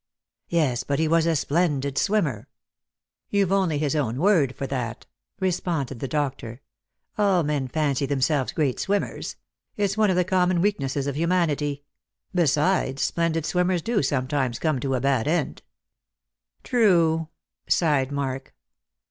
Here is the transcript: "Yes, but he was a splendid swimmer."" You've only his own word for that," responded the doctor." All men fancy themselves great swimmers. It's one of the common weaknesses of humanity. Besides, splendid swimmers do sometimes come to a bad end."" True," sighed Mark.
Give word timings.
"Yes, 0.49 0.83
but 0.83 0.97
he 0.97 1.07
was 1.07 1.27
a 1.27 1.35
splendid 1.35 1.95
swimmer."" 1.95 2.47
You've 3.29 3.51
only 3.51 3.77
his 3.77 3.95
own 3.95 4.17
word 4.17 4.55
for 4.55 4.65
that," 4.65 5.05
responded 5.39 5.99
the 5.99 6.07
doctor." 6.07 6.61
All 7.19 7.43
men 7.43 7.67
fancy 7.67 8.07
themselves 8.07 8.51
great 8.51 8.79
swimmers. 8.79 9.35
It's 9.77 9.97
one 9.97 10.09
of 10.09 10.15
the 10.15 10.23
common 10.23 10.59
weaknesses 10.59 11.05
of 11.05 11.15
humanity. 11.15 11.83
Besides, 12.33 13.03
splendid 13.03 13.45
swimmers 13.45 13.83
do 13.83 14.01
sometimes 14.01 14.57
come 14.57 14.79
to 14.79 14.95
a 14.95 14.99
bad 14.99 15.27
end."" 15.27 15.61
True," 16.63 17.27
sighed 17.69 18.11
Mark. 18.11 18.55